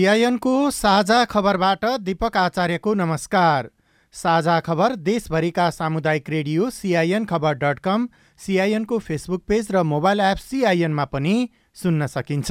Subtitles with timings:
[0.00, 3.68] सिआइएनको साझा खबरबाट दीपक आचार्यको नमस्कार।
[4.14, 8.08] साझा खबर देशभरिका सामुदायिक रेडियो सिआइएन खबर डट कम
[8.40, 11.34] सिआइएनको फेसबुक पेज र मोबाइल एप सिआइएनमा पनि
[11.76, 12.48] सुन्न सकिन्छ।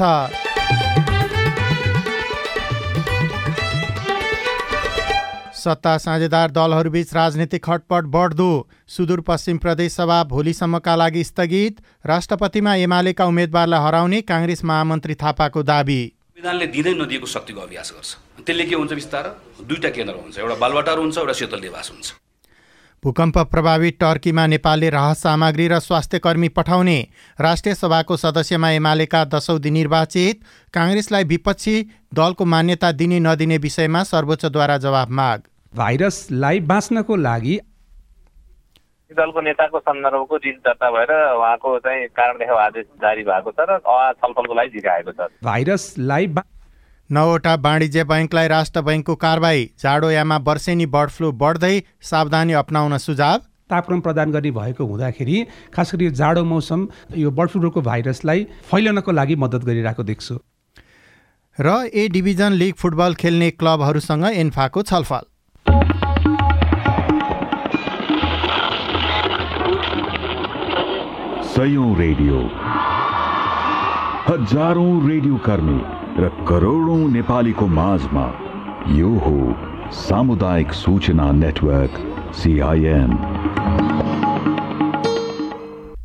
[5.55, 8.51] सत्ता साझेदार दलहरूबीच राजनीतिक खटपट बढ्दो।
[8.89, 16.01] सुदूरपश्चिम प्रदेश सभा भोलिसम्मका लागि स्थगित। राष्ट्रपतिमा एमालेका उम्मेद्वारलाई हराउने काङ्ग्रेस महामन्त्री थापाको दावी।
[16.39, 18.09] संविधानले दिँदै नदिएको शक्तिको अभ्यास गर्छ।
[18.47, 19.23] त्यसले के हुन्छ बिस्तार?
[19.59, 22.07] दुईवटा केन्द्र हुन्छ। एउटा बालबाटार हुन्छ एउटा शीतल निवास हुन्छ।
[23.03, 26.97] भूकम्प प्रभावित टर्कीमा नेपालले राहत सामग्री र स्वास्थ्य कर्मी पठाउने
[27.39, 30.39] राष्ट्रिय सभाको सदस्यमा एमालेका दशौँ दिन निर्वाचित
[30.73, 31.75] काङ्ग्रेसलाई विपक्षी
[32.15, 35.39] दलको मान्यता दिने नदिने विषयमा सर्वोच्चद्वारा जवाब माग।
[35.73, 37.59] भाइरसलाई बाँच्नको लागि
[39.17, 43.79] दलको नेताको सन्दर्भको रिट दर्ता भएर उहाँको चाहिँ कारण देखाउ आदेश जारी भएको छ र
[44.21, 46.27] छलफलको लागि झिकाएको छ। भाइरसलाई
[47.09, 51.75] नौवटा वाणिज्य बैङ्कलाई राष्ट्र बैङ्कको कारवाही जाडोयामा वर्षेनी बर्ड फ्लू बढ्दै
[52.09, 53.37] सावधानी अप्नाउन सुझाव।
[53.69, 55.37] तापक्रम प्रदान गर्ने भएको हुँदाखेरि
[55.73, 60.37] खास गरी यो जाडो मौसम यो बर्ड फ्लूको भाइरसलाई फैलनको लागि मद्दत गरिरहेको देख्छु।
[61.57, 65.23] र ए डिभिजन लिग फुटबल खेल्ने क्लबहरूसँग एन्फाको छलफल।
[71.59, 72.37] सयौं रेडियो।
[74.27, 75.79] हजारौं रेडियो कर्मी
[76.17, 78.23] र करोडौं नेपालीको माझमा
[78.97, 79.33] यो हो
[79.95, 81.97] सामुदायिक सूचना नेटवर्क
[82.35, 83.11] सिआइएन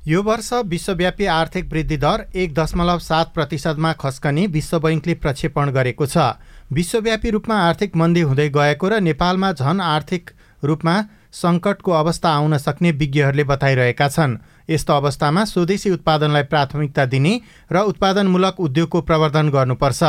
[0.06, 6.06] यो वर्ष विश्वव्यापी आर्थिक वृद्धि दर एक दशमलव सात प्रतिशतमा खस्कने विश्व बैङ्कले प्रक्षेपण गरेको
[6.06, 6.26] छ।
[6.72, 10.96] विश्वव्यापी रूपमा आर्थिक मन्दी हुँदै गएको र नेपालमा झन आर्थिक रूपमा
[11.44, 14.36] सङ्कटको अवस्था आउन सक्ने विज्ञहरूले बताइरहेका छन्।
[14.68, 17.40] यस्तो अवस्थामा स्वदेशी उत्पादनलाई प्राथमिकता दिने
[17.72, 20.02] र उत्पादनमूलक उद्योगको प्रवर्धन गर्नुपर्छ।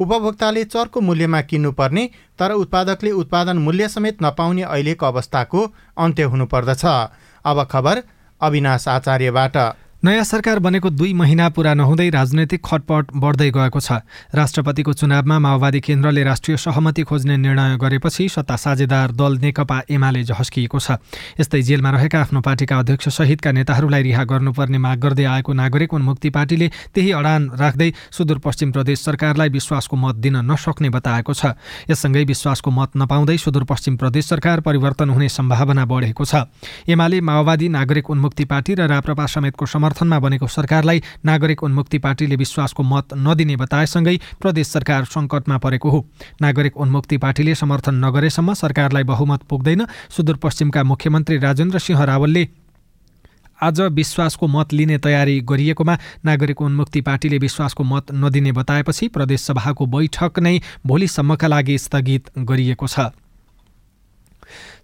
[0.00, 2.04] उपभोक्ताले चर्को मूल्यमा किन्नुपर्ने
[2.38, 5.60] तर उत्पादकले उत्पादन मूल्य समेत नपाउने अहिलेको अवस्थाको
[5.96, 6.84] अन्त्य हुनुपर्दछ।
[7.44, 8.02] अब खबर
[8.40, 9.56] अविनाश आचार्यबाट।
[10.04, 15.80] नयाँ सरकार बनेको दुई महिना पुरा नहुँदै राजनैतिक खटपट बढ्दै गएको छ। राष्ट्रपतिको चुनावमा माओवादी
[15.80, 21.00] केन्द्रले राष्ट्रिय सहमति खोज्ने निर्णय गरेपछि सत्ता साझेदार दल नेकपा एमाले झस्किएको छ।
[21.40, 26.30] यस्तै जेलमा रहेका आफ्नो पार्टीका अध्यक्ष सहितका नेताहरूलाई रिहा गर्नुपर्ने माग गर्दै आएको नागरिक उन्मुक्ति
[26.30, 31.56] पार्टीले त्यही अडान राख्दै सुदूरपश्चिम प्रदेश सरकारलाई विश्वासको मत दिन नसक्ने बताएको छ।
[31.88, 36.44] यससँगै विश्वासको मत नपाउँदै सुदूरपश्चिम प्रदेश सरकार परिवर्तन हुने सम्भावना बढेको छ।
[36.84, 42.82] एमाले माओवादी नागरिक उन्मुक्ति पार्टी र राप्रपा समेतको समर्थनमा बनेको सरकारलाई नागरिक उन्मुक्ति पार्टीले विश्वासको
[42.82, 46.04] मत नदिने बताएसँगै प्रदेश सरकार सङ्कटमा परेको हो।
[46.42, 52.48] नागरिक उन्मुक्ति पार्टीले समर्थन नगरेसम्म सरकारलाई बहुमत पुग्दैन सुदूरपश्चिमका मुख्यमन्त्री राजेन्द्र सिंह रावलले
[53.62, 59.86] आज विश्वासको मत लिने तयारी गरिएकोमा नागरिक उन्मुक्ति पार्टीले विश्वासको मत नदिने बताएपछि प्रदेश सभाको
[59.86, 63.14] बैठक नै भोलिसम्मका लागि स्थगित गरिएको छ।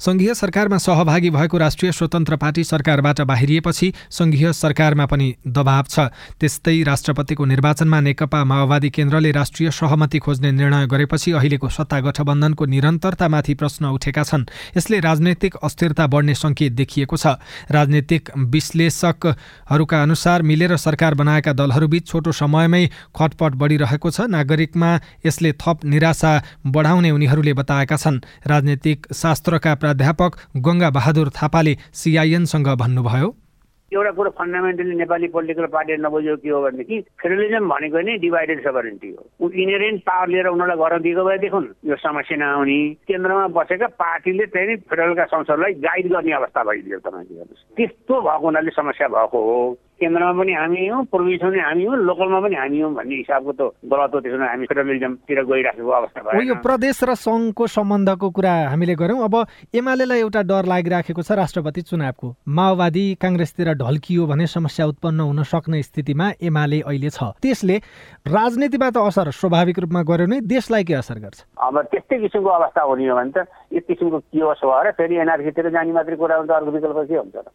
[0.02, 6.82] सङ्घीय सरकारमा सहभागी भएको राष्ट्रिय स्वतन्त्र पार्टी सरकारबाट बाहिरिएपछि सङ्घीय सरकारमा पनि दबाव छ। त्यस्तै
[6.82, 13.84] राष्ट्रपतिको निर्वाचनमा नेकपा माओवादी केन्द्रले राष्ट्रिय सहमति खोज्ने निर्णय गरेपछि अहिलेको सत्ता गठबन्धनको निरन्तरतामाथि प्रश्न
[13.94, 14.46] उठेका छन्।
[14.76, 17.38] यसले राजनैतिक अस्थिरता बढ्ने सङ्केत देखिएको छ।
[17.70, 22.84] राजनीतिक विश्लेषकहरूका अनुसार मिलेर सरकार बनाएका दलहरूबीच छोटो समयमै
[23.14, 24.90] खटपट बढिरहेको छ। नागरिकमा
[25.22, 26.32] यसले थप निराशा
[26.66, 28.20] बढाउने उनीहरूले बताएका छन्।
[28.50, 30.32] राजनीतिक शास्त्रका प्राध्यापक
[30.64, 33.28] गङ्गा बहादुर थापाले सिआइएनसँग भन्नुभयो।
[33.92, 39.08] एउटा कुरो फन्डामेन्टली नेपाली पोलिटिकल पार्टीले नबुझेको के हो भनेदेखि फेडरलिजम भनेको नै डिभाइडेड सभरेन्टी
[39.12, 44.47] हो। इनेरेन्ट पावर लिएर उनीहरूलाई गर्न दिएको भए देखुन यो समस्या नआउने केन्द्रमा बसेका पार्टीले
[44.48, 47.44] चाहिँ नि फेडरलका संसदलाई गाइड गर्ने अवस्था भइदियो तपाईँले
[47.76, 52.40] त्यस्तो भएको हुनाले समस्या भएको हो। केन्द्रमा पनि हामी हौँ प्रोभिन्समा पनि हामी हौँ लोकलमा
[52.42, 56.40] पनि हामी हौँ भन्ने हिसाबको त गलत हो त्यसो भने हामी फेडरलिजमतिर गइराखेको अवस्था हो
[56.42, 59.34] यो भयो प्रदेश र सङ्घको सम्बन्धको कुरा हामीले गऱ्यौँ। अब
[59.74, 62.26] एमालेलाई एउटा डर लागिराखेको छ राष्ट्रपति चुनावको।
[62.58, 67.76] माओवादी काङ्ग्रेसतिर ढल्कियो भने समस्या उत्पन्न हुन सक्ने स्थितिमा एमाले अहिले छ। त्यसले
[68.26, 71.38] राजनीतिबाट असर स्वाभाविक रूपमा गर्यो भने देशलाई के असर गर्छ?
[71.60, 75.69] अब त्यस्तै किसिमको अवस्था हुने हो भने त एक किसिमको के होस् भएर फेरि एनआरसीतिर
[75.70, 77.48] जाने मात्रै कुरा हुन्छ अर्को विकल्प के हुन्छ र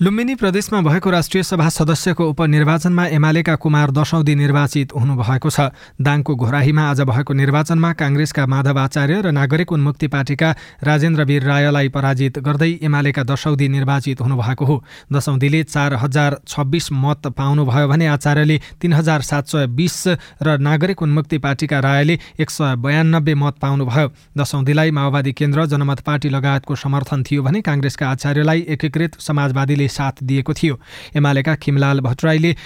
[0.00, 6.82] लुम्बिनी प्रदेशमा भएको राष्ट्रिय सभा सदस्यको उपनिर्वाचनमा एमालेका कुमार दशौदी निर्वाचित हुनुभएको छ। दाङको घोराहीमा
[6.90, 10.50] आज भएको निर्वाचनमा काङ्ग्रेसका माधव आचार्य र नागरिक उन्मुक्ति पार्टीका
[10.86, 14.76] राजेन्द्र वीर रायलाई पराजित गर्दै एमालेका दशौदी निर्वाचित हुनुभएको हो।
[15.12, 19.98] दशौदीले चार हजार छब्बिस मत पाउनुभयो भने आचार्यले तिन हजार सात सय बिस
[20.46, 24.06] र नागरिक उन्मुक्ति पार्टीका रायले एक सय बयानब्बे मत पाउनुभयो।
[24.38, 30.52] दशौदीलाई माओवादी केन्द्र जनमत पार्टी लगायतको समर्थन थियो भने काङ्ग्रेसका आचार्यलाई एकीकृत समाजवादीले साथ दिएको
[30.54, 30.80] थियो।
[31.16, 32.56] एमालेका खिमलाल भट्टराईले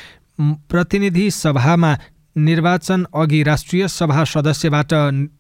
[0.40, 1.96] प्रतिनिधि सभामा
[2.36, 4.92] निर्वाचन अघि राष्ट्रिय सभा सदस्यबाट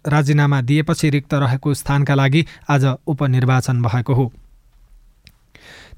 [0.06, 4.32] राजीनामा दिएपछि रिक्त रहेको स्थानका लागि आज उपनिर्वाचन भएको हो।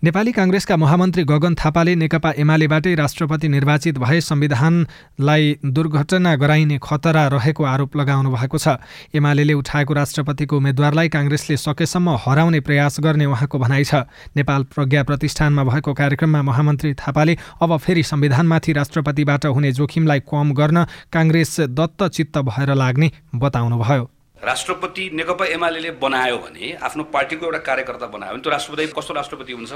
[0.05, 7.65] नेपाली काङ्ग्रेसका महामन्त्री गगन थापाले नेकपा एमालेबाटै राष्ट्रपति निर्वाचित भए संविधानलाई दुर्घटना गराइने खतरा रहेको
[7.65, 8.77] आरोप लगाउनु भएको छ।
[9.17, 14.05] एमाले उठाएको राष्ट्रपतिको उम्मेद्वारलाई काङ्ग्रेसले सकेसम्म हराउने प्रयास गर्ने उहाँको भनाइ छ।
[14.37, 20.85] नेपाल प्रज्ञा प्रतिष्ठानमा भएको कार्यक्रममा महामन्त्री थापाले अब फेरि संविधानमाथि राष्ट्रपतिबाट हुने जोखिमलाई कम गर्न
[21.13, 24.14] काङ्ग्रेस दत्तचित्त भएर लाग्ने बताउनुभयो।
[24.45, 29.53] राष्ट्रपति नेकपा एमाले बनायो भने आफ्नो पार्टीको एउटा कार्यकर्ता बनायो भने त्यो राष्ट्रपति कस्तो राष्ट्रपति
[29.53, 29.73] हुन्छ?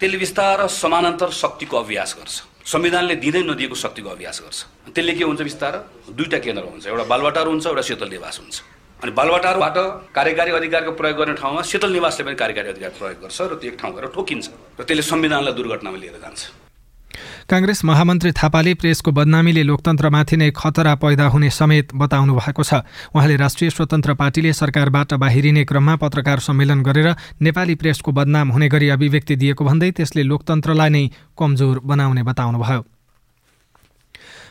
[0.00, 4.58] त्यसले बिस्तार समानान्तर शक्तिको अभ्यास गर्छ। संविधानले दिँदै नदिएको शक्तिको अभ्यास गर्छ।
[4.94, 5.72] त्यसले के हुन्छ बिस्तार
[6.10, 8.56] दुईवटा केन्द्र हुन्छ। एउटा बालवाटार हुन्छ एउटा शीतल निवास हुन्छ।
[9.02, 9.76] अनि बालवाटारबाट
[10.14, 13.78] कार्यकारी अधिकारको प्रयोग गर्ने ठाउँमा शीतल निवासले पनि कार्यकारी अधिकार प्रयोग गर्छ र त्यो एक
[13.78, 14.46] ठाउँ गएर ठोकिन्छ।
[14.78, 16.67] र त्यसले संविधानलाई दुर्घटनामा लिएर जान्छ।
[17.48, 22.84] काङ्ग्रेस महामन्त्री थापाले प्रेसको बदनामीले लोकतन्त्रमाथि नै खतरा पैदा हुने समेत बताउनु भएको छ।
[23.16, 27.08] उहाँले राष्ट्रिय स्वतन्त्र पार्टीले सरकारबाट बाहिरिने क्रममा पत्रकार सम्मेलन गरेर
[27.40, 31.02] नेपाली प्रेसको बदनाम हुने गरी अभिव्यक्ति दिएको भन्दै त्यसले लोकतन्त्रलाई नै
[31.32, 32.84] कमजोर बनाउने बताउनुभयो।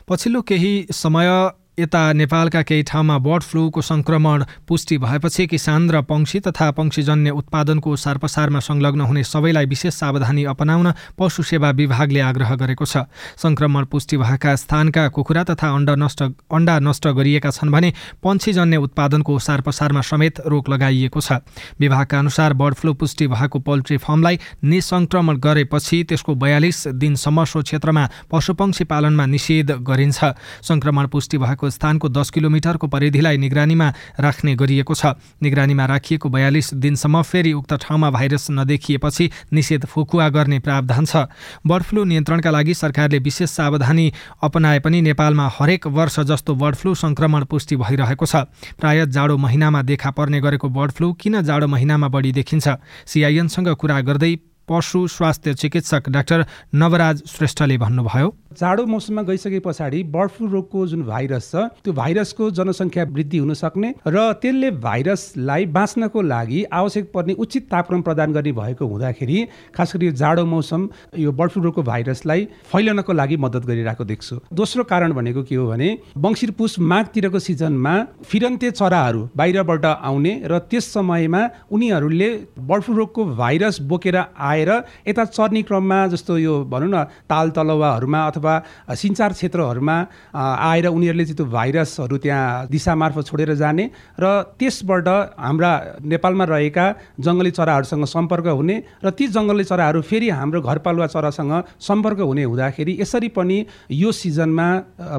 [0.09, 1.29] पछिल्लो केही समय
[1.79, 7.95] यता नेपालका केही ठाउँमा बर्ड फ्लूको सङ्क्रमण पुष्टि भएपछि किसान र पंक्षी तथा पंक्षीजन्य उत्पादनको
[7.95, 13.05] सारपसारमा संलग्न हुने सबैलाई विशेष सावधानी अपनाउन पशु सेवा विभागले आग्रह गरेको छ।
[13.37, 17.93] सङ्क्रमण पुष्टि भएका स्थानका कुखुरा तथा अण्डा नष्ट अण्डा नष्ट गरिएका छन् भने
[18.25, 21.45] पंक्षीजन्य उत्पादनको सारपसारमा समेत रोक लगाइएको छ।
[21.77, 28.09] विभागका अनुसार बर्ड फ्लू पुष्टि भएको पोल्ट्री फर्मलाई निसङ्क्रमण गरेपछि त्यसको बयालिस दिनसम्म सो क्षेत्रमा
[28.33, 30.33] पशुपक्षी पालनमा निषेध गरिन्छ।
[30.65, 33.87] सङ्क्रमण पुष्टि भएको स्थानको दस किलोमिटरको परिधिलाई निगरानीमा
[34.19, 35.05] राख्ने गरिएको छ।
[35.41, 41.27] निगरानीमा राखिएको बयालिस दिनसम्म फेरि उक्त ठाउँमा भाइरस नदेखिएपछि निषेध फुकुवा गर्ने प्रावधान छ।
[41.67, 44.11] बर्ड फ्लू नियन्त्रणका लागि सरकारले विशेष सावधानी
[44.43, 48.35] अपनाए पनि नेपालमा हरेक वर्ष जस्तो बर्ड फ्लू सङ्क्रमण पुष्टि भइरहेको छ।
[48.79, 52.67] प्राय जाडो महिनामा देखा पर्ने गरेको बर्ड फ्लू किन जाडो महिनामा बढी देखिन्छ?
[53.05, 54.35] सिआइएनसँग कुरा गर्दै
[54.67, 61.03] पशु स्वास्थ्य चिकित्सक डाक्टर नवराज श्रेष्ठले भन्नुभयो। जाडो मौसममा गइसके पछाडि बर्ड फ्लू रोगको जुन
[61.03, 67.33] भाइरस छ त्यो भाइरसको जनसङ्ख्या वृद्धि हुन सक्ने र त्यसले भाइरसलाई बाँच्नको लागि आवश्यक पर्ने
[67.37, 72.47] उचित तापक्रम प्रदान गर्ने भएको हुँदाखेरि खास गरी जाडो मौसम यो बर्ड फ्लू रोगको भाइरसलाई
[72.71, 77.95] फैलनको लागि मद्दत गरिरहेको देख्छु। दोस्रो कारण भनेको के हो भने बङ्सिर पुस माघतिरको सिजनमा
[78.25, 82.29] फिरन्ते चराहरू बाहिरबाट आउने र त्यस समयमा उनीहरूले
[82.67, 84.17] बर्ड फ्लू रोगको भाइरस बोकेर
[84.57, 84.71] आएर
[85.07, 88.53] यता चर्ने क्रममा जस्तो यो भनौँ न ताल तलवाहरूमा अथवा
[88.95, 89.95] सिन्चार क्षेत्रहरूमा
[90.33, 93.85] आएर उनीहरूले चाहिँ त्यो भाइरसहरू त्यहाँ दिशा मार्फत छोडेर जाने
[94.19, 94.25] र
[94.57, 95.07] त्यसबाट
[95.37, 95.71] हाम्रा
[96.03, 96.85] नेपालमा रहेका
[97.19, 102.97] जङ्गली चराहरूसँग सम्पर्क हुने र ती जङ्गली चराहरू फेरि हाम्रो घरपालुवा चरासँग सम्पर्क हुने हुँदाखेरि
[103.01, 103.57] यसरी पनि
[103.93, 104.67] यो सिजनमा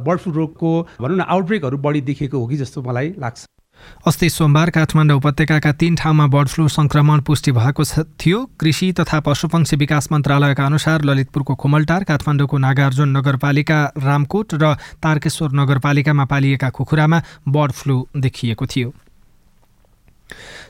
[0.06, 3.57] बर्ड फ्लू रोगको भनौँ न आउटब्रेकहरू बढी देखिएको हो कि जस्तो मलाई लाग्छ।
[4.06, 7.84] अस्ति सोमबार काठमाडौँ उपत्यकाका तीन ठाउँमा बर्ड फ्लू संक्रमण पुष्टि भएको
[8.20, 15.52] थियो। कृषि तथा पशुपक्षी विकास मन्त्रालयका अनुसार ललितपुरको खुमलटार काठमाडौँको नागार्जुन नगरपालिका रामकोट र तारकेश्वर
[15.54, 18.92] नगरपालिकामा पालिएका कुखुरामा बर्ड फ्लू देखिएको थियो।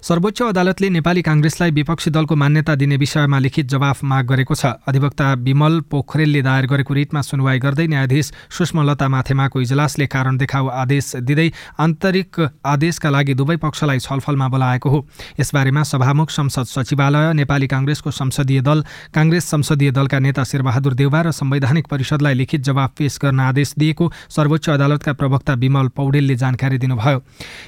[0.03, 5.33] सर्वोच्च अदालतले नेपाली काङ्ग्रेसलाई विपक्षी दलको मान्यता दिने विषयमा लिखित जवाफ माग गरेको छ। अधिवक्ता
[5.43, 11.49] विमल पोखरेलले दायर गरेको रिटमा सुनवाई गर्दै न्यायाधीश सुषमलता माथेमाको इजलासले कारण देखाउ आदेश दिँदै
[11.79, 14.99] आन्तरिक आदेशका लागि दुवै पक्षलाई छलफलमा बोलाएको हो।
[15.41, 18.85] यसबारेमा सभामुख संसद सचिवालय नेपाली काङ्ग्रेसको संसदीय दल
[19.15, 24.12] काङ्ग्रेस संसदीय दलका नेता शेरबहादुर देउवा र संवैधानिक परिषदलाई लिखित जवाफ पेश गर्न आदेश दिएको
[24.31, 27.19] सर्वोच्च अदालतका प्रवक्ता विमल पौडेलले जानकारी दिनुभयो।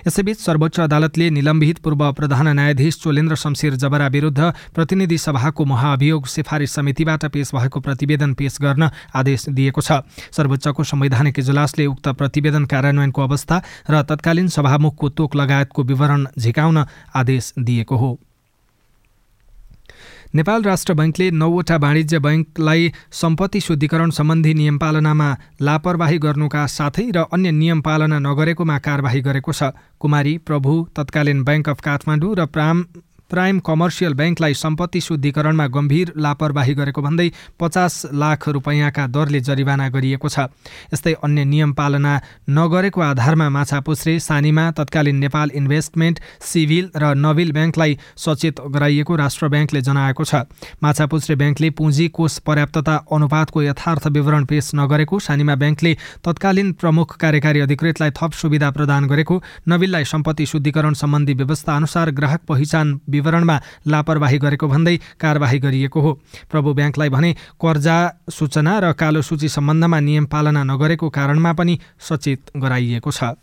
[0.07, 4.41] यसैबीच सर्वोच्च अदालतले निलम्बित पूर्व प्रधान न्यायाधीश चोलेन्द्र शमशेर जबरा विरुद्ध
[4.75, 10.01] प्रतिनिधि सभाको महाअभियोग सिफारिस समितिबाट पेश भएको प्रतिवेदन पेश गर्न आदेश दिएको छ।
[10.33, 16.85] सर्वोच्चको संवैधानिक इजलासले उक्त प्रतिवेदन कार्यान्वयनको अवस्था र तत्कालीन सभामुखको तोक लगायतको विवरण झिकाउन
[17.15, 18.19] आदेश दिएको हो।
[20.35, 25.29] नेपाल राष्ट्र बैङ्कले नौवटा वाणिज्य बैङ्कलाई सम्पत्ति शुद्धिकरण सम्बन्धी नियम पालनामा
[25.61, 31.69] लापरवाही गर्नुका साथै र अन्य नियम पालना नगरेकोमा कारवाही गरेको छ। कुमारी प्रभु तत्कालीन ब्याङ्क
[31.69, 32.85] अफ काठमाडौँ र प्राम
[33.31, 37.29] प्राइम कमर्सियल ब्याङ्कलाई सम्पत्ति शुद्धिकरणमा गम्भीर लापरवाही गरेको भन्दै
[37.61, 40.47] पचास लाख रुपियाँका दरले जरिवाना गरिएको छ।
[40.95, 42.15] यस्तै अन्य नियम पालना
[42.51, 49.81] नगरेको आधारमा माछापुछ्रे सानीमा तत्कालीन नेपाल इन्भेस्टमेन्ट सिभिल र नविल ब्याङ्कलाई सचेत गराइएको राष्ट्र ब्याङ्कले
[49.83, 50.35] जनाएको छ।
[50.83, 55.93] माछापुछ्रे ब्याङ्कले पुँजी कोष पर्याप्तता अनुपातको यथार्थ विवरण पेश नगरेको सानीमा ब्याङ्कले
[56.25, 62.41] तत्कालीन प्रमुख कार्यकारी अधिकृतलाई थप सुविधा प्रदान गरेको नविललाई सम्पत्ति शुद्धिकरण सम्बन्धी व्यवस्था अनुसार ग्राहक
[62.49, 62.87] पहिचान
[63.21, 66.13] विवरणमा लापरवाही गरेको भन्दै कारवाही गरिएको हो।
[66.51, 67.97] प्रभु ब्याङ्कलाई भने कर्जा
[68.33, 73.37] सूचना र कालो सूची सम्बन्धमा नियम पालना नगरेको कारणमा पनि सचेत गराइएको छ।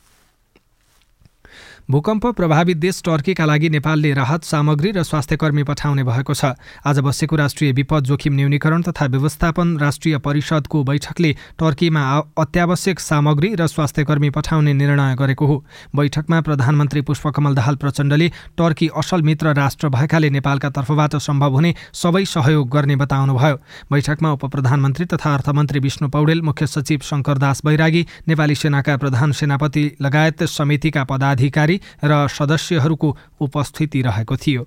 [1.89, 6.46] भूकम्प प्रभावित देश टर्कीका लागि नेपालले राहत सामग्री र स्वास्थ्यकर्मी पठाउने भएको छ।
[6.84, 12.01] आज बसेको राष्ट्रिय विपद जोखिम न्यूनीकरण तथा व्यवस्थापन राष्ट्रिय परिषदको बैठकले टर्कीमा
[12.38, 15.63] अत्यावश्यक सामग्री र स्वास्थ्यकर्मी पठाउने निर्णय गरेको हो।
[15.96, 18.27] बैठकमा प्रधानमन्त्री पुष्पकमल दाहाल प्रचण्डले
[18.58, 23.56] टर्की असल मित्र राष्ट्र भएकाले नेपालका तर्फबाट सम्भव हुने सबै सहयोग गर्ने बताउनुभयो।
[23.91, 29.88] बैठकमा उप प्रधानमन्त्री तथा अर्थमन्त्री विष्णु पौडेल मुख्य सचिव शङ्करदास बैरागी नेपाली सेनाका प्रधान सेनापति
[30.01, 34.65] लगायत समितिका पदाधिकारी र सदस्यहरूको उपस्थिति रहेको थियो।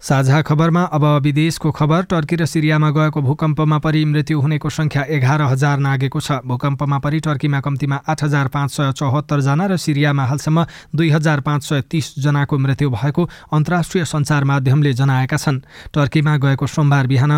[0.00, 5.42] साझा खबरमा अब विदेशको खबर टर्की र सिरियामा गएको भूकम्पमा परि मृत्यु हुनेको सङ्ख्या एघार
[5.44, 10.64] हजार नागेको छ। भूकम्पमा परि टर्कीमा कम्तीमा आठ हजार पाँच सय चौहत्तरजना र सिरियामा हालसम्म
[10.96, 15.62] दुई हजार पाँच सय तिसजनाको मृत्यु भएको अन्तर्राष्ट्रिय सञ्चार माध्यमले जनाएका छन्।
[15.94, 17.32] टर्कीमा गएको सोमबार बिहान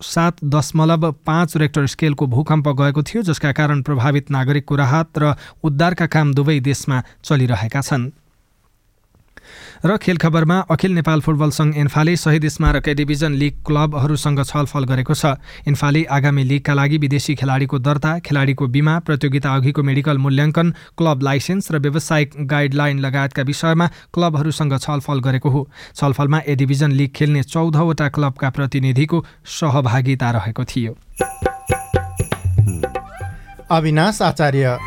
[0.00, 6.06] सात दशमलव पाँच रेक्टर स्केलको भूकम्प गएको थियो जसका कारण प्रभावित नागरिकको राहत र उद्धारका
[6.06, 8.10] काम दुवै देशमा चलिरहेका छन्।
[9.84, 15.14] र खेल खबरमा अखिल नेपाल फुटबल सङ्घ इन्फाले शहीद स्मारक डिभिजन लिग क्लबहरूसँग छलफल गरेको
[15.14, 21.22] छ। इन्फाले आगामी लिगका लागि विदेशी खेलाडीको दर्ता खेलाडीको बिमा प्रतियोगिता अघिको मेडिकल मूल्याङ्कन क्लब
[21.22, 25.62] लाइसेन्स र व्यावसायिक गाइडलाइन लगायतका विषयमा क्लबहरूसँग छलफल गरेको हो।
[25.94, 30.92] छलफलमा ए डिभिजन लिग खेल्ने चौधवटा क्लबका प्रतिनिधिको सहभागिता रहेको थियो।
[33.70, 34.78] अविनाश आचार्य।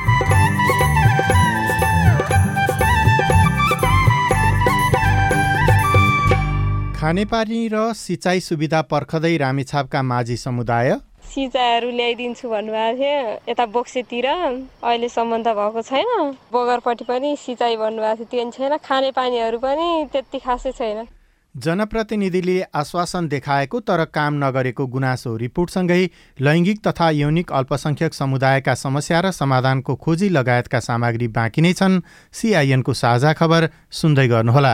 [7.02, 10.90] खानेपानी र सिँचाइ सुविधा पर्खदै रामेछापका माझी समुदाय?
[11.34, 18.46] सिँचाइहरू ल्याइदिन्छु भन्नुभएको थियो। यता बोक्सेतिर अहिलेसम्म त भएको छैन। बगरपट्टि पनि सिँचाइ भन्नुभएको थियो।
[18.46, 21.10] त्यो छैन। खानेपानीहरू पनि त्यति खासै छैन।
[21.56, 26.04] जनप्रतिनिधिले आश्वासन देखाएको तर काम नगरेको गुनासो रिपोर्टसँगै
[26.40, 32.94] लैङ्गिक तथा यौनिक अल्पसङ्ख्यक समुदायका समस्या र समाधानको खोजी लगायतका सामग्री बाँकी नै छन्। सिआइएनको
[32.94, 34.74] साझा खबर सुन्दै गर्नुहोला।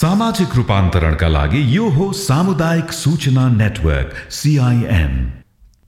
[0.00, 5.12] सामाजिक रूपान्तरणका लागि यो हो सामुदायिक सूचना नेटवर्क सिआइएन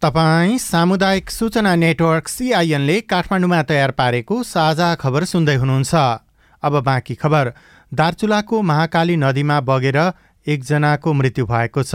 [0.03, 5.95] तपाईँ सामुदायिक सूचना नेटवर्क सिआइएनले काठमाडौँमा तयार पारेको साझा खबर सुन्दै हुनुहुन्छ।
[6.63, 7.53] अब बाँकी खबर।
[7.93, 9.99] दार्चुलाको महाकाली नदीमा बगेर
[10.47, 11.95] एकजनाको मृत्यु भएको छ।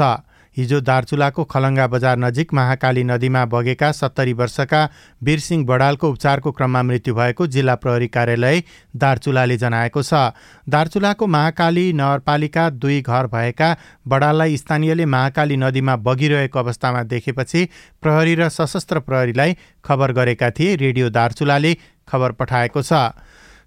[0.57, 4.81] हिजो दार्चुलाको खलङ्गा बजार नजिक महाकाली नदीमा बगेका सत्तरी वर्षका
[5.21, 8.63] वीरसिंह बडालको उपचारको क्रममा मृत्यु भएको जिल्ला प्रहरी कार्यालय
[8.95, 10.33] दार्चुलाले जनाएको छ।
[10.67, 13.69] दार्चुलाको महाकाली नगरपालिका दुई घर भएका
[14.07, 17.65] बडाललाई स्थानीयले महाकाली नदीमा बगिरहेको अवस्थामा देखेपछि
[18.01, 23.13] प्रहरी र सशस्त्र प्रहरीलाई खबर गरेका थिए रेडियो दार्चुलाले खबर पठाएको छ।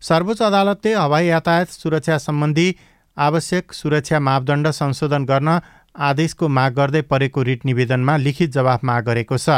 [0.03, 2.69] सर्वोच्च अदालतले हवाई यातायात सुरक्षा सम्बन्धी
[3.17, 5.59] आवश्यक सुरक्षा मापदण्ड संशोधन गर्न
[5.95, 9.49] आदेशको माग गर्दै परेको रिट निवेदनमा लिखित जवाफ माग गरेको छ।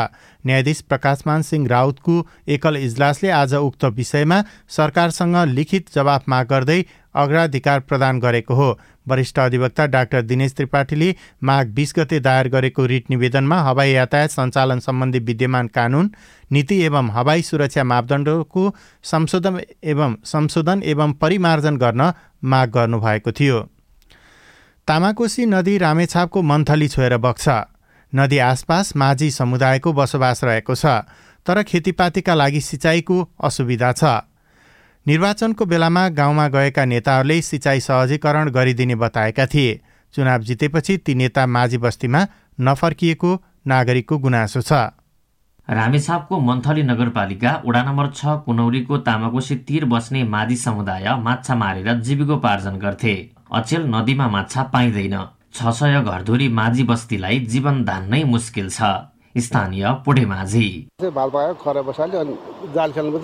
[0.47, 2.15] न्यायाधीश प्रकाशमान सिंह राउतको
[2.49, 6.83] एकल इजलासले आज उक्त विषयमा सरकारसँग लिखित जवाफ माग गर्दै
[7.15, 13.11] अग्राधिकार प्रदान गरेको हो। वरिष्ठ अधिवक्ता डाक्टर दिनेश त्रिपाठीले माघ बिस गते दायर गरेको रिट
[13.11, 16.11] निवेदनमा हवाई यातायात सञ्चालन सम्बन्धी विद्यमान कानुन
[16.51, 18.65] नीति एवं हवाई सुरक्षा मापदण्डको
[19.05, 22.13] संशोधन एवं संशोधन एवं परिमार्जन गर्न
[22.45, 23.61] माग गर्नुभएको थियो।
[24.89, 27.49] तामाकोशी नदी रामेछापको मन्थली छोएर बग्छ।
[28.13, 30.87] नदी आसपास माझी समुदायको बसोबास रहेको छ
[31.47, 34.05] तर खेतीपातीका लागि सिँचाइको असुविधा छ।
[35.07, 39.81] निर्वाचनको बेलामा गाउँमा गएका नेताहरूले सिँचाइ सहजीकरण गरिदिने बताएका थिए।
[40.15, 42.27] चुनाव जितेपछि ती नेता माझी बस्तीमा
[42.59, 43.31] नफर्किएको
[43.67, 44.73] नागरिकको गुनासो छ।
[45.69, 52.77] रामेछापको मन्थली नगरपालिका वडा नम्बर छ कुनौरीको तामाकोशी तिर बस्ने मादी समुदाय माछा मारेर जीविकोपार्जन
[52.79, 53.15] गर्थे।
[53.53, 55.17] अचेल नदीमा माछा पाइँदैन।
[55.53, 58.81] छ सय घरधुरी माझी बस्तीलाई जीवन धान्नै मुस्किल छ।
[59.37, 60.67] स्थानीय पोढे माझी।
[61.05, 62.35] भाल पायो खरा बसाल्यो अनि
[62.75, 63.19] जाल खेल्नु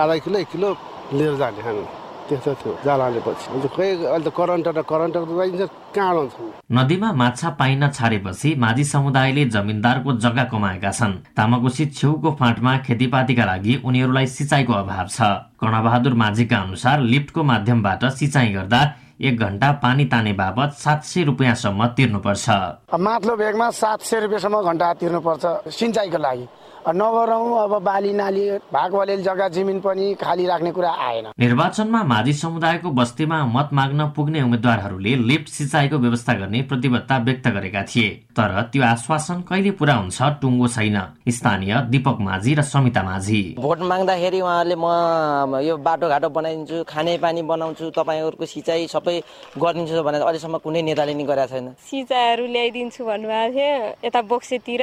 [0.00, 0.70] आधा किलो एक किलो
[1.12, 1.84] लिएर जाने हामी।
[2.28, 6.34] त्यस्तो थियो जाल हालेपछि अन्त खै अहिले त करेन्ट र करेन्ट चाहिन्छ कहाँ हुन्छ
[6.72, 13.74] नदीमा माछा पाइन छाडेपछि माझी समुदायले जमिनदारको जग्गा कमाएका छन्। तामाकोशी छेउको फाँटमा खेतीपातीका लागि
[13.84, 15.20] उनीहरूलाई सिँचाइको अभाव छ।
[15.60, 18.80] कर्णबहादुर माझीका अनुसार लिफ्टको माध्यमबाट सिँचाइ गर्दा
[19.20, 22.48] एक घन्टा पानी ताने बाबत सात सय रुपियाँसम्म तिर्नुपर्छ।
[22.96, 26.46] माथिल्लो भेगमा सात सय रुपियाँसम्म घन्टा तिर्नुपर्छ सिँचाइको लागि।
[26.88, 32.90] नगरौँ अब बाली नाली भागवाले जग्गा जमिन पनि खाली राख्ने कुरा आएन। निर्वाचनमा माझी समुदायको
[32.90, 38.82] बस्तीमा मत माग्न पुग्ने उम्मेद्वारहरूले लिफ्ट सिँचाइको व्यवस्था गर्ने प्रतिबद्धता व्यक्त गरेका थिए। तर त्यो
[38.84, 44.76] आश्वासन कहिले पुरा हुन्छ टुङ्गो छैन। स्थानीय दीपक माझी र समिता माझी। भोट माग्दाखेरि उहाँहरूले
[44.80, 49.16] म यो बाटोघाटो बनाइदिन्छु खाने पानी बनाउँछु तपाईँहरूको सिँचाइ सबै
[49.58, 54.82] गरिदिन्छु भनेर अहिलेसम्म कुनै नेताले नि गरेका छैन। सिँचाइहरू ल्याइदिन्छु भन्नुभएको थियो यता बोक्सेतिर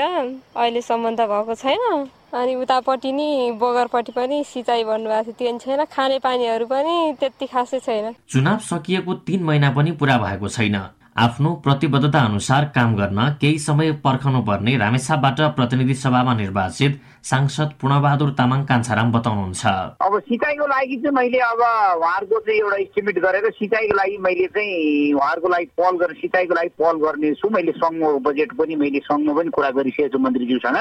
[0.54, 1.86] अहिलेसम्म त भएको छैन।
[2.34, 7.80] अनि उतापट्टि नि बगरपट्टि पनि सिँचाइ भन्नुभएको थियो त्यो छैन खाने पानीहरू पनि त्यति खासै
[7.80, 10.76] छैन। चुनाव सकिएको तीन महिना पनि पुरा भएको छैन।
[11.18, 18.30] आफ्नो प्रतिबद्धता अनुसार काम गर्न केही समय पर्खनु पर्ने रामेछापबाट प्रतिनिधि सभामा निर्वाचित सांसद पूर्णबहादुर
[18.40, 19.66] तामाङ कान्छाराम बताउनुहुन्छ।
[20.00, 21.62] अब सिँचाइको लागि चाहिँ मैले अब
[22.00, 26.72] उहाँहरूको चाहिँ एउटा इस्टिमेट गरेर सिँचाइको लागि मैले चाहिँ उहाँहरूको लागि पहल गरेर सिँचाइको लागि
[26.80, 30.80] पहल गर्ने छु। मैले सङ्घको बजेट पनि मैले सङ्घमा पनि कुरा गरिसकेको छु मन्त्रीज्यूसँग।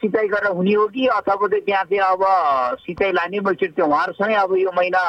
[0.00, 2.24] सिँचाइ गरेर हुने हो कि अथवा चाहिँ त्यहाँ चाहिँ अब
[2.86, 5.02] सिँचाइ लाने मैले त्यो उहाँहरूसँगै अब यो महिना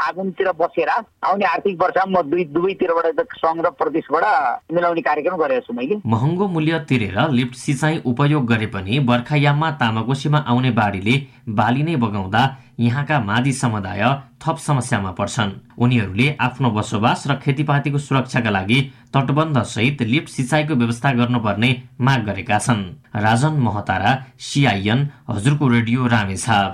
[0.00, 4.24] फागुनतिर बसेर आउने आर्थिक वर्षमा म दुई दुवैतिरबाट सङ्घ र प्रदेशबाट
[4.72, 10.38] मिलाउने कार्यक्रम गरेको छु मैले। महँगो मूल्य तिरेर लिफ्ट सिँचाइ उपयोग गरे पनि बर्खायाममा तामाकोशीमा
[10.46, 11.14] आउने बाढीले
[11.50, 12.42] बाली नै बगाउँदा
[12.78, 14.02] यहाँका मादी समुदाय
[14.38, 15.50] थप समस्यामा पर्छन्।
[15.82, 18.78] उनीहरूले आफ्नो बसोबास र खेतीपातीको सुरक्षाका लागि
[19.10, 22.80] तटबन्ध सहित लिफ्ट सिँचाइको व्यवस्था गर्नुपर्ने माग गरेका छन्।
[23.18, 26.70] राजन महतारा सिआइएन हजुरको रेडियो रामेछाप।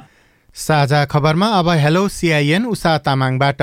[0.57, 3.61] साझा खबरमा अब हेलो सिआइएन उषा तामाङबाट।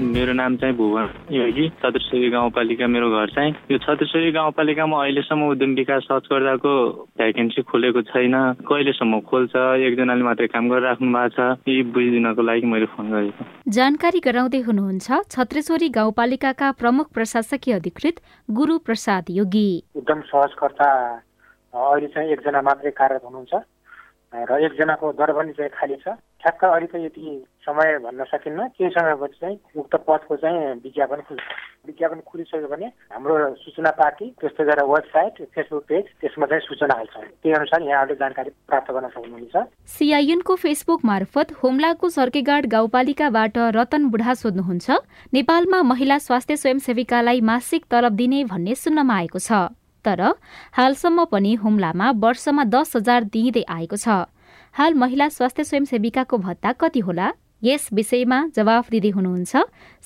[0.00, 5.74] मेरो नाम चाहिँ भुवन योगी छत्रेश्वरी गाउँपालिका मेरो घर चाहिँ। यो छत्रेश्वरी गाउँपालिकामा अहिलेसम्म उद्यम
[5.76, 6.72] विकास सर्च गर्दाको
[7.20, 8.34] भ्याकेन्सी खोलेको छैन।
[8.64, 9.54] कहिलेसम्म खोल्छ?
[9.84, 15.08] एकजनाले मात्रै काम गरिराख्नु भएको छ। यी बुझिदिनको लागि मैले फोन गरेको। जानकारी गराउँदै हुनुहुन्छ
[15.28, 18.16] छत्रेश्वरी गाउँपालिकाका प्रमुख प्रशासकीय अधिकृत
[18.48, 20.88] गुरु प्रसाद योगी। उद्यम सहजकर्ता
[21.76, 23.52] अहिले चाहिँ एकजना मात्रै कार्यरत हुनुहुन्छ।
[24.32, 29.58] र एकजनाको दर पनि चाहिँ खाली छ। ठ्याक्क यति समय भन्न सकिन्न। केही समयपछि चाहिँ
[29.76, 31.42] उक्त पदको चाहिँ विज्ञापन खुल्छ
[31.86, 37.16] विज्ञापन खुलिसक्यो भने हाम्रो सूचना पार्टी त्यस्तै गरेर वेबसाइट फेसबुक पेज त्यसमा चाहिँ सूचना हाल्छ
[37.16, 39.56] त्यही अनुसार यहाँहरूले जानकारी प्राप्त गर्न सक्नुहुनेछ।
[39.88, 44.90] सिआइएनको फेसबुक मार्फत हुम्लाको सर्केगाड गाउँपालिकाबाट रतन बुढा सोध्नुहुन्छ
[45.32, 49.68] नेपालमा महिला स्वास्थ्य स्वयंसेविकालाई मासिक तलब दिने भन्ने सुन्नमा आएको छ।
[50.04, 50.20] तर
[50.72, 54.24] हालसम्म पनि हुम्लामा वर्षमा दस हजार दिइँदै आएको छ।
[54.74, 57.32] हाल महिला स्वास्थ्य स्वयंसेविकाको भत्ता कति होला?
[57.62, 59.56] यस विषयमा जवाफ दिँदै हुनुहुन्छ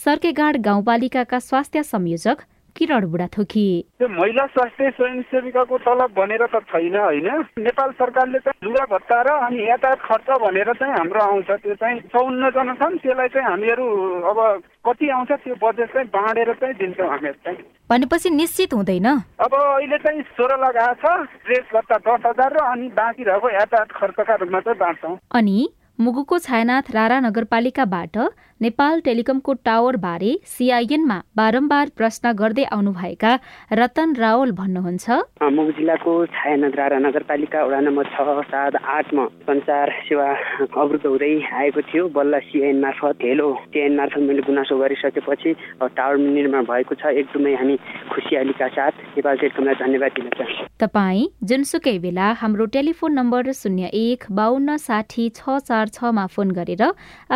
[0.04, 2.38] सर्केगाड गाउँपालिकाका स्वास्थ्य संयोजक
[2.76, 3.66] किरण बुढाथोकी
[3.98, 7.28] त्यो महिला स्वास्थ्य स्वयंसेविकाको तलब भनेर त छैन होइन?
[7.58, 12.00] नेपाल सरकारले चाहिँ लुगा भत्ता र अनि यातायात खर्च भनेर चाहिँ हाम्रो आउँछ त्यो चाहिँ
[12.14, 13.86] चौन्न जना छन् त्यसलाई चाहिँ हामीहरू
[14.30, 14.38] अब
[14.86, 17.58] कति आउँछ त्यो बजेट चाहिँ बाँडेर चाहिँ दिन्छौँ हामीहरू चाहिँ।
[17.90, 19.06] भनेपछि निश्चित हुँदैन।
[19.38, 23.92] अब अहिले चाहिँ सोह्र लगाएको छ ड्रेस भत्ता दस हजार र अनि बाँकी रहेको यातायात
[23.92, 25.58] खर्चका रूपमा चाहिँ बाँड्छौँ। अनि
[26.00, 28.16] मुगुको छायानाथ रारा नगरपालिकाबाट
[28.64, 33.32] नेपाल टेलिकमको टावर बारे सिआइएनमा बारम्बार प्रश्न गर्दै आउनुभएका
[33.80, 35.16] रतन रावल भन्नुहुन्छ।
[35.56, 40.28] मुगु जिल्लाको छायानाथ रारा नगरपालिका वडा नम्बर छ सात आठमा सञ्चार सेवा
[40.64, 45.52] अवरुद्ध हुँदै आएको थियो। बल्ल सिआइएन मार्फत हेलो सिआइएन मार्फत मैले गुनासो गरिसकेपछि
[45.84, 47.76] टावर निर्माण भएको छ। एकदमै हामी
[48.14, 54.24] खुसियालीका साथ नेपाल टेलिकमलाई धन्यवाद दिन चाहन्छु। तपाईँ जुनसुकै बेला हाम्रो टेलिफोन नम्बर शून्य एक
[54.32, 56.82] बाहन्न साठी छ चार छमा फोन गरेर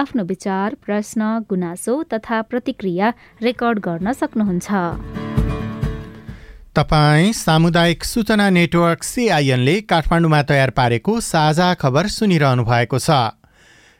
[0.00, 4.70] आफ्नो विचार प्रश्न प्रश्न गुनासो तथा प्रतिक्रिया रेकर्ड गर्न सक्नुहुन्छ।
[6.70, 13.10] तपाईँ सामुदायिक सूचना नेटवर्क सिआइएनले काठमाडौँमा तयार पारेको साझा खबर सुनिरहनु भएको छ।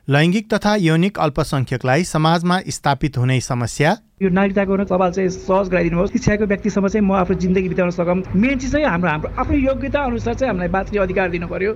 [0.08, 3.90] लैङ्गिक तथा यौनिक अल्पसंख्यकलाई समाजमा स्थापित हुने समस्या।
[4.22, 8.58] यो नागरिकताको सवाल चाहिँ सहज गराइदिनुहोस्। शिक्षाको व्यक्तिसम्म चाहिँ म आफ्नो जिन्दगी बिताउन सकौँ मेन
[8.58, 11.72] चिज चाहिँ हाम्रो हाम्रो आफ्नो योग्यता अनुसार चाहिँ हामीलाई बाँच्ने अधिकार दिनु पर्यो।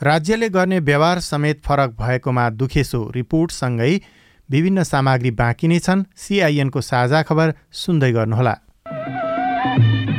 [0.00, 3.92] राज्यले गर्ने व्यवहार समेत फरक भएकोमा दुखेसो रिपोर्टसँगै
[4.50, 8.54] विभिन्न सामग्री बाँकी नै छन्। सिआइएनको साझा खबर सुन्दै गर्नुहोला।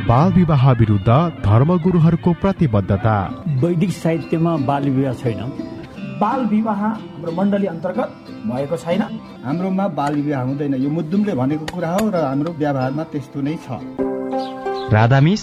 [0.08, 1.08] बाल विवाह विरुद्ध
[1.44, 3.16] धर्मगुरुहरूको प्रतिबद्धता।
[3.62, 5.40] वैदिक साहित्यमा बाल विवाह छैन।
[6.20, 8.08] बाल विवाह हाम्रो मण्डली अन्तर्गत
[8.46, 9.02] भएको छैन।
[9.44, 13.80] हाम्रोमा बाल विवाह हुँदैन। यो मुद्दुमले भनेको कुरा हो र हाम्रो व्यवहारमा त्यस्तो नै छ।
[14.92, 15.42] राधामिस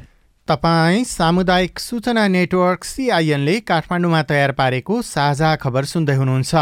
[0.51, 6.55] तपाईँ सामुदायिक सूचना नेटवर्क सिआइएनले काठमाडौँमा तयार पारेको साझा खबर सुन्दै हुनुहुन्छ।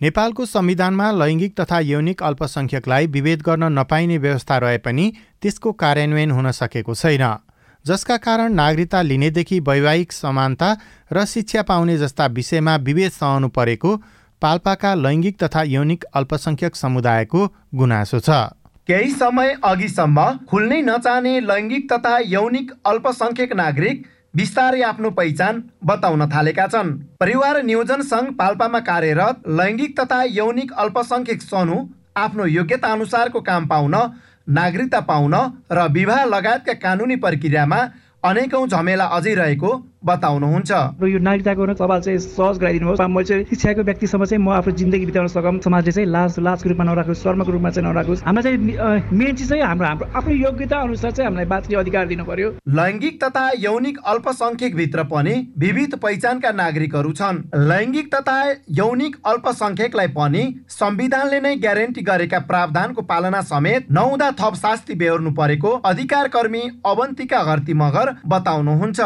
[0.00, 5.06] नेपालको संविधानमा लैङ्गिक तथा यौनिक अल्पसंख्यकलाई विभेद गर्न नपाइने व्यवस्था रहे पनि
[5.42, 7.24] त्यसको कार्यान्वयन हुन सकेको छैन।
[7.84, 10.68] जसका कारण नागरिकता लिनेदेखि वैवाहिक समानता
[11.12, 13.96] र शिक्षा पाउने जस्ता विषयमा विभेद सहनु परेको
[14.42, 18.30] पाल्पाका लैङ्गिक तथा यौनिक अल्पसंख्यक समुदायको गुनासो छ।
[18.88, 24.06] केही समय अघिसम्म खुल्नै नचाहने लैङ्गिक तथा यौनिक अल्पसंख्यक नागरिक
[24.40, 25.58] बिस्तारै आफ्नो पहिचान
[25.90, 31.76] बताउन थालेका छन्। परिवार नियोजन सङ्घ पाल्पामा कार्यरत लैङ्गिक तथा यौनिक अल्पसंख्यक सनु
[32.18, 33.96] आफ्नो योग्यता अनुसारको काम पाउन
[34.60, 35.36] नागरिकता पाउन
[35.72, 37.82] र विवाह लगायतका कानुनी प्रक्रियामा
[38.24, 40.70] अनेकौं झमेला अझै रहेको बताउनुहुन्छ।
[41.02, 45.06] र यो नागरिकताको सवाल चाहिँ सहज गराइदिनुहोस्। म चाहिँ शिक्षाको व्यक्तिसम्म चाहिँ म आफ्नो जिन्दगी
[45.06, 49.34] बिताउन सकौँ समाजले चाहिँ लाज लाजको रूपमा नराखोस् शर्मको रूपमा चाहिँ नराखोस्। हामीलाई चाहिँ मेन
[49.36, 53.44] चिज चाहिँ हाम्रो हाम्रो आफ्नो योग्यता अनुसार चाहिँ हामीलाई बाँच्ने अधिकार दिनु पर्यो। लैङ्गिक तथा
[53.58, 58.38] यौनिक अल्पसंख्यक भित्र पनि विविध पहिचानका नागरिकहरू छन्। लैङ्गिक तथा
[58.78, 65.70] यौनिक अल्पसंख्यकलाई पनि संविधानले नै ग्यारेन्टी गरेका प्रावधानको पालना समेत नहुँदा थप शास्ति बेहोर्नु परेको
[65.84, 69.00] अधिकार कर्मी अवन्तिका घरती मगर बताउनुहुन्छ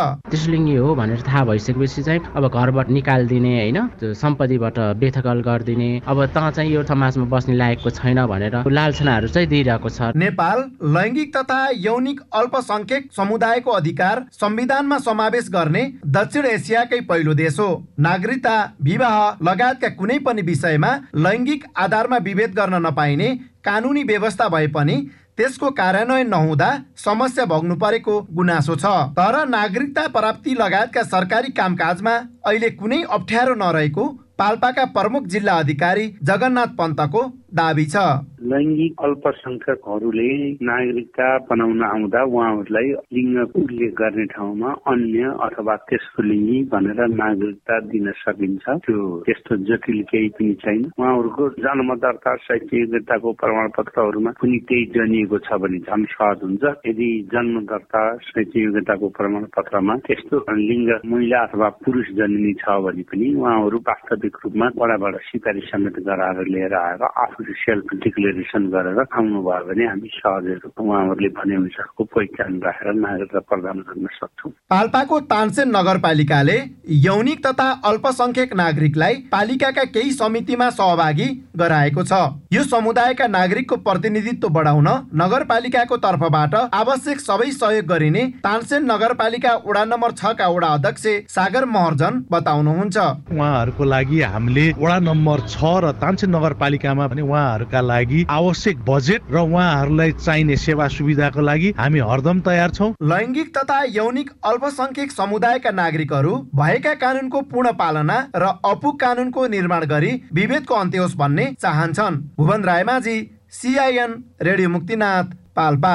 [0.82, 3.78] हो भनेर थाहा भइसकेपछि चाहिँ अब घरबाट निकालिदिने होइन
[4.14, 9.88] सम्पत्तिबाट बेथकल गरिदिने अब त चाहिँ यो समाजमा बस्ने लायकको छैन भनेर लालछनाहरू चाहिँ दिइरहेको
[9.88, 10.58] छ। नेपाल
[10.96, 18.56] लैङ्गिक तथा यौनिक अल्पसंख्यक समुदायको अधिकार संविधानमा समावेश गर्ने दक्षिण एसियाकै पहिलो देश हो। नागरिकता
[18.82, 23.28] विवाह लगायतका कुनै पनि विषयमा लैङ्गिक आधारमा विभेद गर्न नपाइने
[23.64, 24.94] कानुनी व्यवस्था भए पनि
[25.38, 28.84] त्यसको कार्यान्वयन नहुँदा समस्या भोग्नु परेको गुनासो छ।
[29.16, 32.16] तर नागरिकता प्राप्ति लगायतका सरकारी कामकाजमा
[32.46, 34.04] अहिले कुनै अप्ठ्यारो नरहेको
[34.38, 37.96] पाल्पाका प्रमुख जिल्ला अधिकारी जगन्नाथ पन्तको दावी छ।
[38.42, 40.28] लैङ्गिक अल्पसंख्यकहरूले
[40.64, 48.10] नागरिकता बनाउन आउँदा उहाँहरूलाई लिङ्ग उल्लेख गर्ने ठाउँमा अन्य अथवा तेस्रो लिङ्गी भनेर नागरिकता दिन
[48.22, 54.58] सकिन्छ। त्यो त्यस्तो जटिल केही पनि छैन। उहाँहरूको जन्म दर्ता शैक्षिक योग्यताको प्रमाण पत्रहरूमा कुनै
[54.68, 60.36] केही जनिएको छ भने झन् सहज हुन्छ। यदि जन्म दर्ता शैक्षिक योग्यताको प्रमाण पत्रमा त्यस्तो
[60.50, 66.44] लिङ्ग महिला अथवा पुरुष जन्मिने छ भने पनि उहाँहरू वास्तविक रूपमा वडाबाट सिकारी समेत गराएर
[66.48, 67.02] लिएर आएर
[67.42, 73.78] आफूले सेल्फ डिक्लेरेसन गरेर आउनुभयो भने हामी सहजै उहाँहरूले भने अनुसारको पहिचान राखेर नागरिकता प्रदान
[73.88, 76.56] गर्न सक्छौँ। पाल्पाको तानसेन नगरपालिकाले
[77.02, 82.12] यौनिक तथा अल्पसंख्यक नागरिकलाई पालिकाका केही समितिमा सहभागी गराएको छ।
[82.52, 84.88] यो समुदायका नागरिकको प्रतिनिधित्व बढाउन
[85.22, 92.24] नगरपालिकाको तर्फबाट आवश्यक सबै सहयोग गरिने तानसेन नगरपालिका वडा नम्बर छका वडा अध्यक्ष सागर महर्जन
[92.30, 92.96] बताउनुहुन्छ।
[93.32, 99.38] उहाँहरूको लागि हामीले वडा नम्बर छ र तानसेन नगरपालिकामा पनि उहाँहरूका लागि आवश्यक बजेट र
[99.40, 106.34] उहाँहरूलाई चाहिने सेवा सुविधाको लागि हामी हरदम तयार छौँ। लैङ्गिक तथा यौनिक अल्पसंख्यक समुदायका नागरिकहरू
[106.54, 112.64] भएका कानुनको पूर्ण पालना र अपुग कानुनको निर्माण गरी विभेदको अन्त्य होस् भन्ने चाहन्छन्। Bhuwan
[112.64, 113.16] Raymajhi
[113.52, 115.94] CIN radio Muktinath Palpa.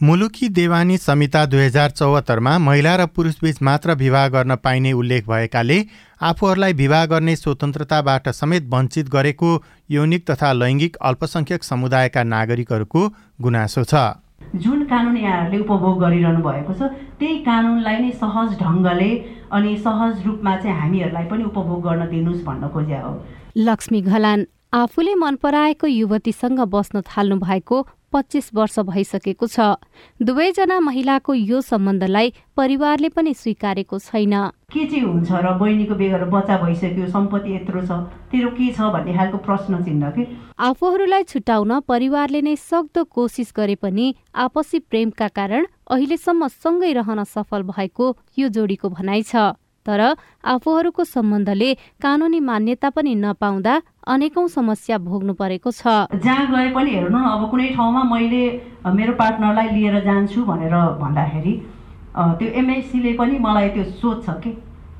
[0.00, 5.78] मुलुकी देवानी संहिता दुई हजार चौहत्तरमा महिला र पुरुषबीच मात्र विवाह गर्न पाइने उल्लेख भएकाले
[6.22, 9.48] आफूहरूलाई विवाह गर्ने स्वतन्त्रताबाट समेत वञ्चित गरेको
[9.90, 13.02] यौनिक तथा लैङ्गिक अल्पसंख्यक समुदायका नागरिकहरूको
[13.42, 14.02] गुनासो छ।
[14.56, 19.10] जुन कानुन यहाँहरूले उपभोग गरिरहनु भएको छ त्यही कानुनलाई नै सहज ढङ्गले
[19.50, 23.12] अनि सहज रूपमा चाहिँ हामीहरूलाई पनि उपभोग गर्न दिनुहोस् भन्न खोज्या हो।
[23.68, 29.76] लक्ष्मी घलान आफूले मन पराएको युवतीसँग बस्न थाल्नु भएको पच्चिस वर्ष भइसकेको छ।
[30.20, 34.34] दुवैजना महिलाको यो सम्बन्धलाई परिवारले पनि स्वीकारेको छैन।
[34.72, 37.90] के चाहिँ हुन्छ र बहिनीको बेगर बच्चा भइसक्यो सम्पत्ति यत्रो छ
[38.32, 40.24] तेरो के छ भन्ने खालको प्रश्न चिन्ह कि?
[40.60, 47.62] आफूहरूलाई छुटाउन परिवारले नै सक्दो कोसिस गरे पनि आपसी प्रेमका कारण अहिलेसम्म सँगै रहन सफल
[47.68, 48.06] भएको
[48.38, 50.00] यो जोडीको भनाइ छ। तर
[50.54, 51.70] आफूहरूको सम्बन्धले
[52.02, 53.74] कानुनी मान्यता पनि नपाउँदा
[54.06, 55.82] अनेकौं समस्या भोग्नु परेको छ।
[56.16, 58.42] जहाँ गए पनि हेर्नु अब कुनै ठाउँमा मैले
[58.86, 61.54] मेरो पार्टनरलाई लिएर जान्छु भनेर भन्दाखेरि
[62.38, 64.50] त्यो एमएससीले पनि मलाई त्यो सोध्छ कि?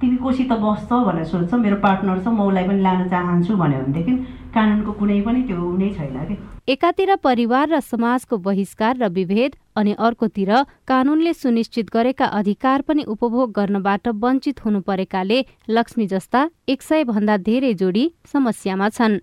[0.03, 4.15] तिमी कोसित बस्छ भनेर सोध्छ मेरो पार्टनर छ म उसलाई पनि लान चाहन्छु भन्यो भनेदेखि
[4.55, 6.35] कानुनको कुनै पनि त्यो नै छैन कि?
[6.69, 10.53] एकातिर परिवार र समाजको बहिष्कार र विभेद अनि अर्कोतिर
[10.91, 15.38] कानूनले सुनिश्चित गरेका अधिकार पनि उपभोग गर्नबाट वञ्चित हुनु परेकाले
[15.71, 19.19] लक्ष्मी जस्ता एक सय भन्दा धेरै जोडी समस्यामा छन्।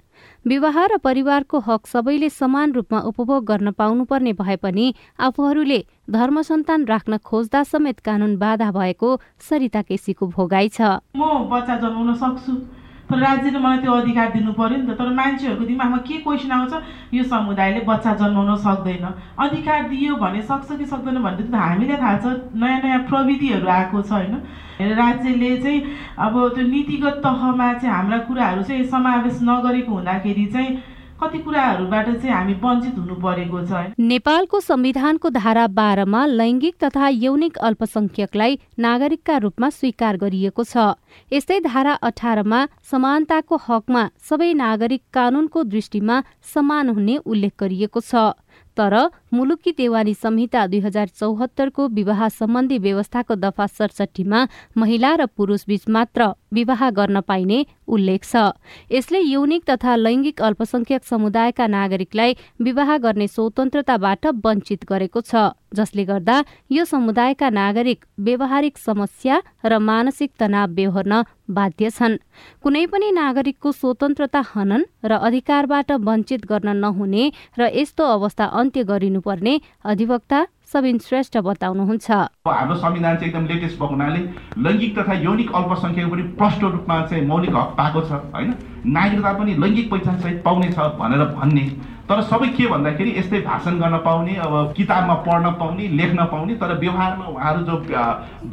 [0.48, 5.80] विवाह र परिवारको हक सबैले समान रूपमा उपभोग गर्न पाउनुपर्ने भए पनि आफूहरूले
[6.10, 10.82] धर्म सन्तान राख्न खोज्दा समेत कानून बाधा भएको सरिता केसीको भोगाई छ।
[11.16, 12.79] म बच्चा जन्माउन सक्छु।
[13.10, 16.74] तर राज्यले मलाई त्यो अधिकार दिनु पऱ्यो नि त। तर मान्छेहरूको दिमागमा के क्वेसन आउँछ?
[17.14, 19.06] यो समुदायले बच्चा जन्माउन सक्दैन।
[19.38, 24.02] अधिकार दियो भने सक्छ कि सक्दैन भन्ने त हामीलाई थाहा छ। नयाँ नयाँ प्रविधिहरू आएको
[24.02, 24.34] छ होइन?
[24.78, 25.82] राज्यले चाहिँ
[26.18, 30.70] अब त्यो नीतिगत तहमा चाहिँ हाम्रा कुराहरू चाहिँ समावेश नगरेको हुँदाखेरि चाहिँ
[31.22, 31.38] कति
[32.16, 32.54] चाहिँ हामी
[32.98, 33.92] हुनु परेको छ?
[34.00, 40.96] नेपालको संविधानको धारा बाह्रमा लैङ्गिक तथा यौनिक अल्पसंख्यकलाई नागरिकका रूपमा स्वीकार गरिएको छ।
[41.34, 42.60] यस्तै धारा अठारमा
[42.92, 48.32] समानताको हकमा सबै नागरिक कानूनको दृष्टिमा समान हुने उल्लेख गरिएको छ।
[48.80, 48.96] तर
[49.34, 55.90] मुलुकी देवानी संहिता दुई हजार चौहत्तरको विवाह सम्बन्धी व्यवस्थाको दफा सडसठीमा महिला र पुरुष बीच
[55.90, 58.56] मात्र विवाह गर्न पाइने उल्लेख छ।
[58.92, 66.36] यसले यौनिक तथा लैङ्गिक अल्पसंख्यक समुदायका नागरिकलाई विवाह गर्ने स्वतन्त्रताबाट वञ्चित गरेको छ। जसले गर्दा
[66.72, 72.18] यो समुदायका नागरिक व्यवहारिक समस्या र मानसिक तनाव बेहोर्न बाध्य छन्।
[72.62, 77.24] कुनै पनि नागरिकको स्वतन्त्रता हनन र अधिकारबाट वञ्चित गर्न नहुने
[77.60, 79.54] र यस्तो अवस्था अन्त्य गरिनुपर्ने
[79.86, 82.10] अधिवक्ता सबिन श्रेष्ठ बताउनुहुन्छ।
[82.46, 84.22] हाम्रो संविधान चाहिँ एकदम लेटेस्ट भएको हुनाले
[84.62, 88.54] लैङ्गिक तथा यौनिक अल्पसङ्ख्यक पनि प्रष्ट रूपमा चाहिँ मौलिक हक पाएको छ होइन?
[88.86, 91.66] नागरिकता पनि लैङ्गिक पहिचान सहित पाउने छ भनेर भन्ने
[92.10, 96.78] तर सबै के भन्दाखेरि यस्तै भाषण गर्न पाउने अब किताबमा पढ्न पाउने लेख्न पाउने तर
[96.80, 97.76] व्यवहारमा उहाँहरू जो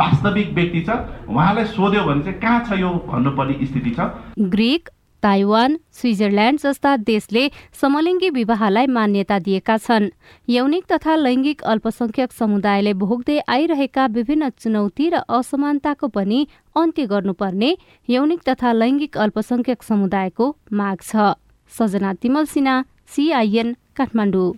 [0.01, 4.13] वास्तविक व्यक्ति छ उहाँलाई सोध्यो भने चाहिँ कहाँ छ यो भन्नुपर्ने स्थिति छ।
[4.55, 4.91] ग्रिक
[5.23, 7.43] ताइवान स्विजरल्याण्ड जस्ता देशले
[7.81, 10.09] समलिङ्गी विवाहलाई मान्यता दिएका छन्।
[10.49, 16.41] यौनिक तथा लैङ्गिक अल्पसंख्यक समुदायले भोग्दै आइरहेका विभिन्न चुनौती र असमानताको पनि
[16.77, 17.71] अन्त्य गर्नुपर्ने
[18.09, 21.33] यौनिक तथा लैङ्गिक अल्पसंख्यक समुदायको माग छ।
[21.73, 22.77] सजना तिमल सिन्हा
[23.11, 24.53] सिआइएन काठमाडौँ।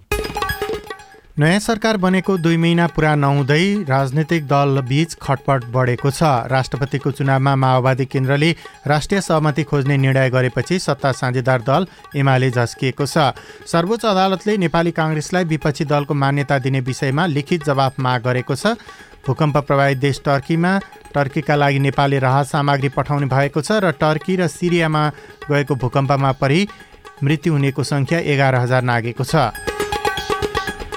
[1.39, 7.55] नयाँ सरकार बनेको दुई महिना पुरा नहुँदै राजनैतिक दल बीच खटपट बढेको छ। राष्ट्रपतिको चुनावमा
[7.55, 8.51] माओवादी केन्द्रले
[8.87, 15.45] राष्ट्रिय सहमति खोज्ने निर्णय गरेपछि सत्ता साझेदार दल एमाले झस्किएको छ। सर्वोच्च अदालतले नेपाली काङ्ग्रेसलाई
[15.45, 18.75] विपक्षी दलको मान्यता दिने विषयमा लिखित जवाफ माग गरेको छ।
[19.27, 20.79] भूकम्प प्रभावित देश टर्कीमा
[21.15, 25.03] टर्कीका लागि नेपालले राहत सामग्री पठाउने भएको छ र टर्की र सिरियामा
[25.51, 26.67] गएको भूकम्पमा परि
[27.25, 29.51] मृत्यु हुनेको सङ्ख्या एघार हजार नागेको छ।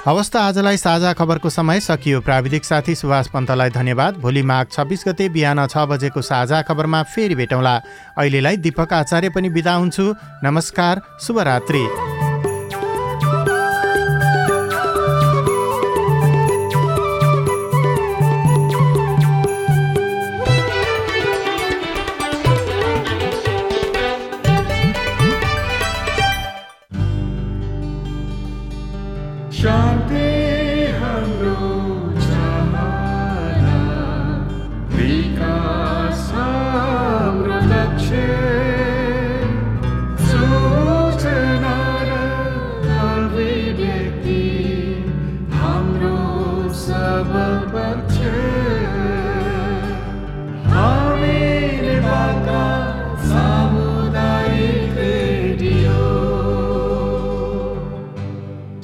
[0.01, 5.03] हवस् त आजलाई साझा खबरको समय सकियो। प्राविधिक साथी सुभाष पन्तलाई धन्यवाद। भोलि माघ छब्बिस
[5.07, 7.75] गते बिहान छ बजेको साझा खबरमा फेरि भेटौँला।
[8.17, 10.05] अहिलेलाई दिपक आचार्य पनि बिदा हुन्छु।
[10.43, 11.85] नमस्कार शुभरात्री।